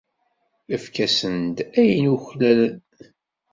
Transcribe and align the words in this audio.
Efk-asen-d 0.75 1.57
ayen 1.79 2.05
uklalen. 2.15 2.75